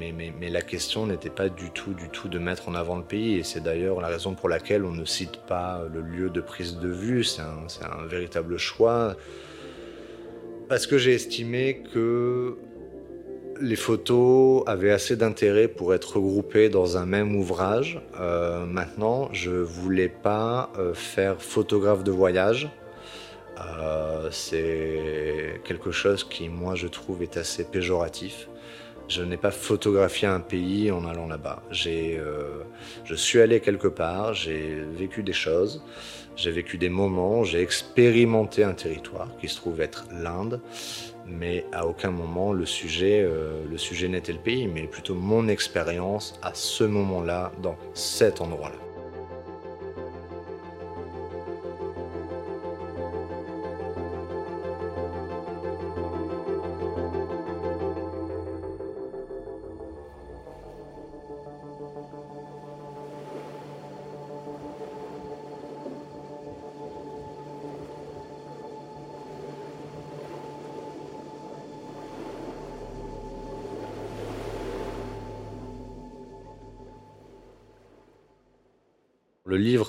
[0.49, 3.43] la question n'était pas du tout, du tout de mettre en avant le pays, et
[3.43, 6.89] c'est d'ailleurs la raison pour laquelle on ne cite pas le lieu de prise de
[6.89, 9.15] vue, c'est un véritable choix.
[10.69, 12.57] Parce que j'ai estimé que
[13.59, 18.01] les photos avaient assez d'intérêt pour être regroupées dans un même ouvrage.
[18.19, 22.69] Euh, maintenant, je voulais pas euh, faire photographe de voyage.
[23.59, 28.47] Euh, c'est quelque chose qui, moi, je trouve est assez péjoratif.
[29.07, 31.61] Je n'ai pas photographié un pays en allant là-bas.
[31.71, 35.83] je suis allé quelque part, j'ai vécu des choses,
[36.35, 40.61] j'ai vécu des moments, j'ai expérimenté un territoire qui se trouve être l'Inde
[41.27, 45.47] mais à aucun moment le sujet, euh, le sujet n'était le pays, mais plutôt mon
[45.47, 48.92] expérience à ce moment-là, dans cet endroit-là.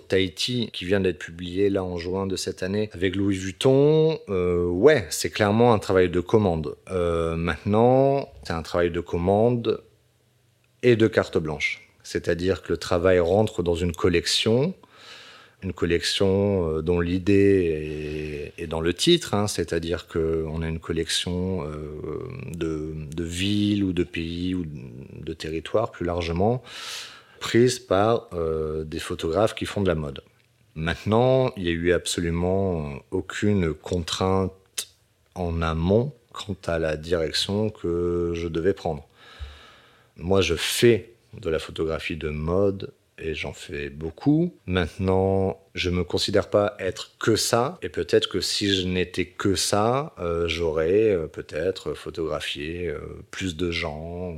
[0.08, 4.66] Tahiti, qui vient d'être publié là en juin de cette année avec Louis Vuitton, euh,
[4.66, 6.76] ouais, c'est clairement un travail de commande.
[6.90, 9.82] Euh, maintenant, c'est un travail de commande
[10.82, 11.88] et de carte blanche.
[12.02, 14.74] C'est-à-dire que le travail rentre dans une collection,
[15.62, 21.64] une collection euh, dont l'idée est, dans le titre, hein, c'est-à-dire qu'on a une collection
[22.52, 26.62] de, de villes ou de pays ou de territoires plus largement
[27.44, 30.22] prise par euh, des photographes qui font de la mode.
[30.74, 34.54] Maintenant, il n'y a eu absolument aucune contrainte
[35.34, 39.06] en amont quant à la direction que je devais prendre.
[40.16, 44.54] Moi, je fais de la photographie de mode et j'en fais beaucoup.
[44.64, 49.54] Maintenant, je me considère pas être que ça, et peut-être que si je n'étais que
[49.54, 52.90] ça, euh, j'aurais euh, peut-être photographié
[53.30, 54.34] plus de gens.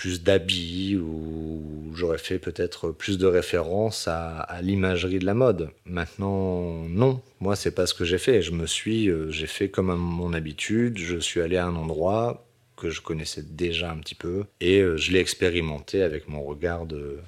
[0.00, 5.68] Plus d'habits ou j'aurais fait peut-être plus de références à, l'imagerie de la mode.
[5.84, 8.40] Maintenant, non, moi c'est pas ce que j'ai fait.
[8.40, 10.96] Je me suis, euh, j'ai fait comme à mon habitude.
[10.96, 12.46] Je suis allé à un endroit
[12.78, 16.86] que je connaissais déjà un petit peu et euh, je l'ai expérimenté avec mon regard
[16.86, 17.18] de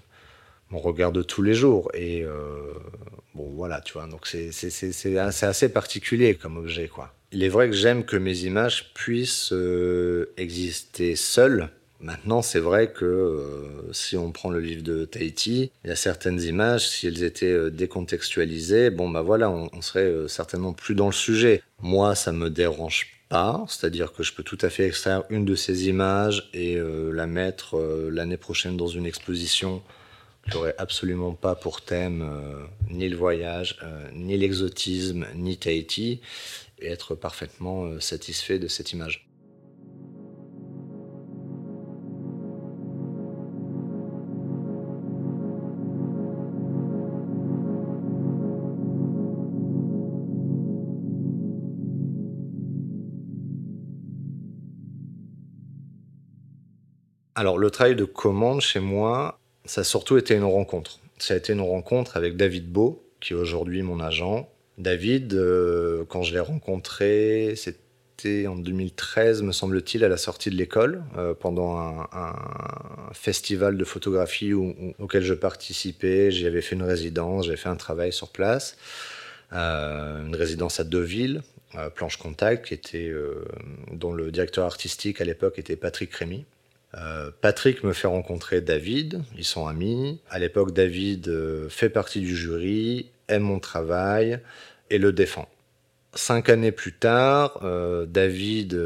[0.70, 1.90] mon regard de tous les jours.
[1.92, 2.72] Et euh,
[3.34, 4.06] bon, voilà, tu vois.
[4.06, 7.12] Donc c'est c'est assez particulier comme objet, quoi.
[7.32, 9.52] Il est vrai que j'aime que mes images puissent
[10.38, 11.68] exister seules
[12.02, 15.96] Maintenant, c'est vrai que euh, si on prend le livre de Tahiti, il y a
[15.96, 20.96] certaines images, si elles étaient euh, décontextualisées, bon bah voilà, on, serait euh, certainement plus
[20.96, 21.62] dans le sujet.
[21.80, 25.54] Moi, ça me dérange pas, c'est-à-dire que je peux tout à fait extraire une de
[25.54, 27.80] ces images et la mettre
[28.10, 29.82] l'année prochaine dans une exposition
[30.44, 32.28] qui n'aurait absolument pas pour thème
[32.90, 33.78] ni le voyage,
[34.12, 36.20] ni l'exotisme, ni Tahiti
[36.78, 39.31] et être parfaitement satisfait de cette image.
[57.34, 61.00] Alors, le travail de commande chez moi, ça a surtout été une rencontre.
[61.18, 64.50] Ça a été une rencontre avec David Beau, qui est aujourd'hui mon agent.
[64.76, 70.56] David, euh, quand je l'ai rencontré, c'était en 2013, me semble-t-il, à la sortie de
[70.56, 72.36] l'école, euh, pendant un,
[73.14, 76.30] festival de photographie auquel je participais.
[76.30, 78.76] J'y avais fait une résidence, j'avais fait un travail sur place,
[79.52, 81.42] euh, une résidence à Deauville,
[81.94, 83.10] Planche Contact, qui était,
[83.90, 86.44] dont le directeur artistique à l'époque était Patrick Rémy.
[86.96, 90.20] Euh, Patrick me fait rencontrer David, ils sont amis.
[90.28, 94.40] À l'époque, David euh, fait partie du jury, aime mon travail
[94.90, 95.48] et le défend.
[96.14, 98.78] Cinq années plus tard, euh, David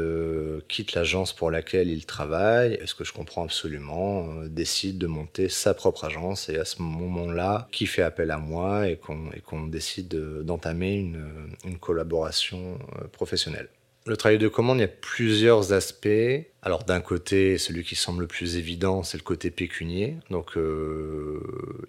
[0.69, 5.49] quitte l'agence pour laquelle il travaille, et ce que je comprends absolument, décide de monter
[5.49, 10.07] sa propre agence, et à ce moment-là, qui fait appel à moi et qu'on décide
[10.45, 12.79] d'entamer une, collaboration
[13.11, 13.67] professionnelle.
[14.07, 16.47] Le travail de commande, il y a plusieurs aspects.
[16.61, 20.15] Alors d'un côté, celui qui semble le plus évident, c'est le côté pécunier.
[20.29, 21.41] Donc euh,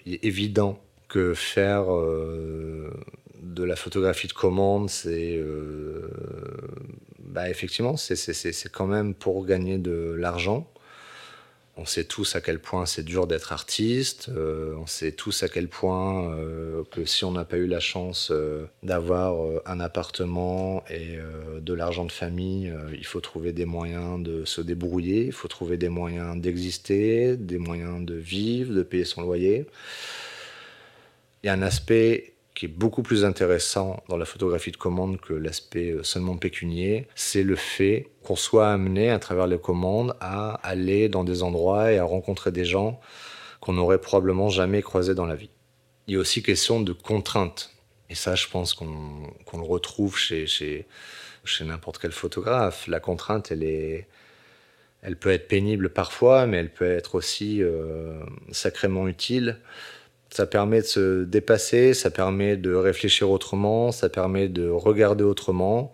[0.04, 2.90] il est évident que faire euh,
[3.40, 6.08] de la photographie de commande, c'est euh,
[7.20, 10.68] bah, effectivement, c'est quand même pour gagner de l'argent.
[11.80, 14.30] On sait tous à quel point c'est dur d'être artiste.
[14.30, 17.78] Euh, on sait tous à quel point euh, que si on n'a pas eu la
[17.78, 21.18] chance euh, d'avoir un appartement et
[21.60, 25.76] de l'argent de famille, il faut trouver des moyens de se débrouiller, il faut trouver
[25.76, 29.66] des moyens d'exister, des moyens de vivre, de payer son loyer.
[31.42, 35.20] Il y a un aspect qui est beaucoup plus intéressant dans la photographie de commande
[35.20, 40.16] que l'aspect euh, seulement pécunier, c'est le fait qu'on soit amené à travers les commandes
[40.18, 42.98] à aller dans des endroits et à rencontrer des gens
[43.60, 45.50] qu'on n'aurait probablement jamais croisés dans la vie.
[46.08, 47.70] Il y a aussi question de contraintes.
[48.10, 50.84] Et ça, je pense qu'on le retrouve chez,
[51.60, 52.88] n'importe quel photographe.
[52.88, 54.08] La contrainte, elle est,
[55.02, 58.18] elle peut être pénible parfois, mais elle peut être aussi euh,
[58.50, 59.60] sacrément utile.
[60.30, 65.92] Ça permet de se dépasser, ça permet de réfléchir autrement, ça permet de regarder autrement.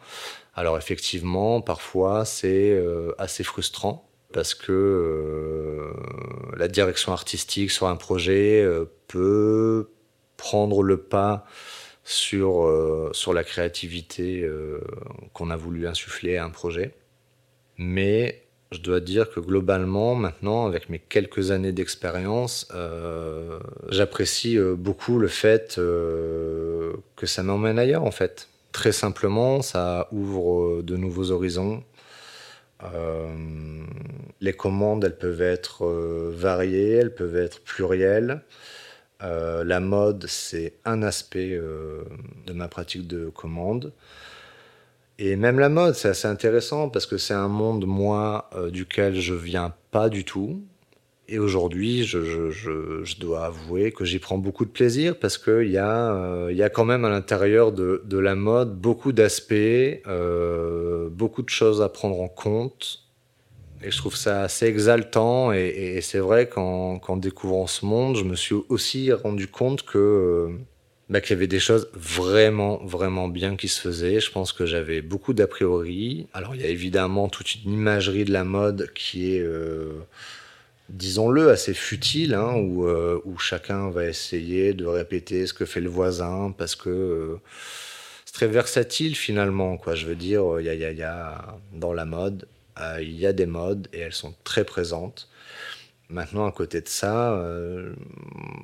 [0.54, 5.92] Alors effectivement, parfois c'est euh, assez frustrant parce que euh,
[6.56, 9.90] la direction artistique sur un projet euh, peut
[10.36, 11.46] prendre le pas
[12.04, 12.70] sur,
[13.12, 14.46] sur la créativité
[15.32, 16.92] qu'on a voulu insuffler à un projet.
[17.78, 23.58] Mais je dois dire que globalement, maintenant, avec mes quelques années d'expérience, euh,
[23.88, 28.48] j'apprécie euh, beaucoup le fait euh, que ça m'emmène ailleurs, en fait.
[28.72, 31.84] Très simplement, ça ouvre de nouveaux horizons.
[34.40, 35.86] les commandes, elles peuvent être
[36.32, 38.42] variées, elles peuvent être plurielles.
[39.20, 43.92] la mode, c'est un aspect de ma pratique de commande.
[45.18, 49.14] Et même la mode, c'est assez intéressant parce que c'est un monde, moi, euh, duquel
[49.14, 50.62] je viens pas du tout.
[51.26, 56.52] Et aujourd'hui, je, dois avouer que j'y prends beaucoup de plaisir parce qu'il y, euh,
[56.52, 61.80] y a quand même à l'intérieur de, la mode beaucoup d'aspects, euh, beaucoup de choses
[61.80, 63.00] à prendre en compte.
[63.82, 65.52] Et je trouve ça assez exaltant.
[65.52, 69.98] Et, et c'est vrai qu'en découvrant ce monde, je me suis aussi rendu compte que
[69.98, 70.48] euh,
[71.10, 74.20] bah, qu'il y avait des choses vraiment, vraiment bien qui se faisaient.
[74.20, 76.26] Je pense que j'avais beaucoup d'a priori.
[76.32, 79.92] Alors, il y a évidemment toute une imagerie de la mode qui est, euh,
[80.88, 85.80] disons-le, assez futile, hein, où, euh, où, chacun va essayer de répéter ce que fait
[85.80, 87.36] le voisin, parce que euh,
[88.24, 89.76] c'est très versatile finalement.
[89.76, 89.94] Quoi.
[89.94, 92.48] Je veux dire, y a, y a, y a dans la mode,
[93.00, 95.28] il y a des modes et elles sont très présentes.
[96.08, 97.40] Maintenant, à côté de ça,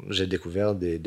[0.08, 0.98] j'ai découvert des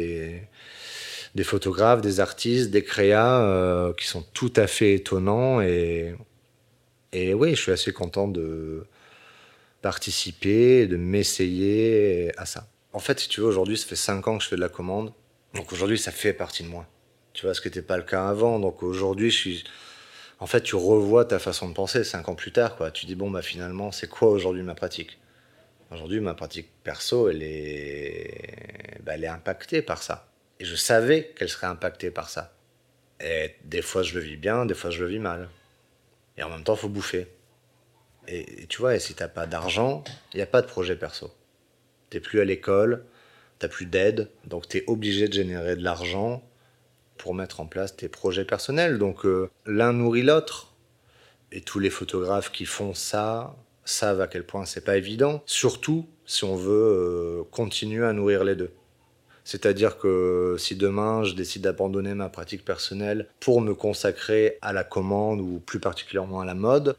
[1.35, 5.61] des photographes, des artistes, des créas euh, qui sont tout à fait étonnants.
[5.61, 6.15] Et,
[7.11, 8.85] et oui, je suis assez content de
[9.81, 12.67] participer, de m'essayer à ça.
[12.93, 14.69] En fait, si tu veux, aujourd'hui, ça fait 5 ans que je fais de la
[14.69, 15.13] commande.
[15.55, 16.85] Donc aujourd'hui, ça fait partie de moi.
[17.33, 18.59] Tu vois, ce qui n'était pas le cas avant.
[18.59, 19.63] Donc aujourd'hui, je suis.
[20.39, 22.75] En fait, tu revois ta façon de penser 5 ans plus tard.
[22.75, 22.91] Quoi.
[22.91, 25.19] Tu dis, bon, bah, finalement, c'est quoi aujourd'hui ma pratique?
[25.91, 30.32] Aujourd'hui, ma pratique perso, elle est, bah, elle est impactée par ça.
[30.63, 32.53] Et je savais qu'elle serait impactée par ça.
[33.19, 35.49] Et des fois, je le vis bien, des fois, je le vis mal.
[36.37, 37.27] Et en même temps, faut bouffer.
[38.29, 41.33] Et, tu vois, et si t'as pas d'argent, il n'y a pas de projet perso.
[42.09, 43.03] T'es plus à l'école,
[43.59, 46.41] t'as plus d'aide, donc tu es obligé de générer de l'argent
[47.17, 48.99] pour mettre en place tes projets personnels.
[48.99, 50.73] Donc euh, l'un nourrit l'autre.
[51.51, 53.53] Et tous les photographes qui font ça
[53.83, 58.45] savent à quel point c'est pas évident, surtout si on veut euh, continuer à nourrir
[58.45, 58.71] les deux.
[59.43, 64.83] C'est-à-dire que si demain je décide d'abandonner ma pratique personnelle pour me consacrer à la
[64.83, 66.95] commande ou plus particulièrement à la mode,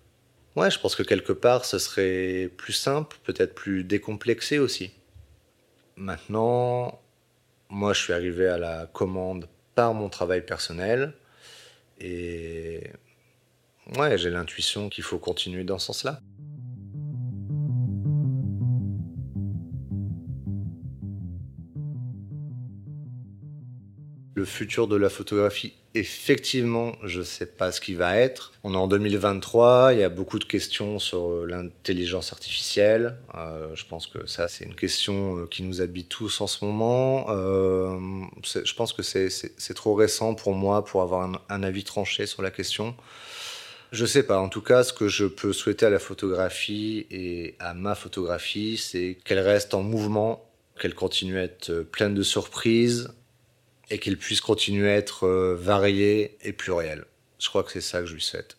[0.56, 4.92] ouais, je pense que quelque part ce serait plus simple, peut-être plus décomplexé aussi.
[5.96, 7.00] Maintenant,
[7.70, 11.14] moi je suis arrivé à la commande par mon travail personnel
[11.98, 12.90] et
[13.96, 16.20] ouais, j'ai l'intuition qu'il faut continuer dans ce sens-là.
[24.44, 28.52] Le futur de la photographie, effectivement, je ne sais pas ce qui va être.
[28.62, 33.16] On est en 2023, il y a beaucoup de questions sur l'intelligence artificielle.
[33.34, 36.62] Euh, je pense que ça, c'est une question euh, qui nous habite tous en ce
[36.62, 37.24] moment.
[37.30, 37.98] Euh,
[38.44, 42.42] je pense que c'est trop récent pour moi pour avoir un, un, avis tranché sur
[42.42, 42.94] la question.
[43.92, 44.38] Je sais pas.
[44.40, 48.76] En tout cas, ce que je peux souhaiter à la photographie et à ma photographie,
[48.76, 50.44] c'est qu'elle reste en mouvement,
[50.78, 53.08] qu'elle continue à être pleine de surprises,
[53.90, 57.04] et qu'il puisse continuer à être euh, varié et pluriel.
[57.38, 58.56] Je crois que c'est ça que je lui souhaite.